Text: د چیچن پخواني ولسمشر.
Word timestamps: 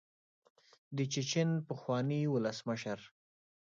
د 0.97 0.97
چیچن 1.13 1.49
پخواني 1.67 2.21
ولسمشر. 2.33 2.99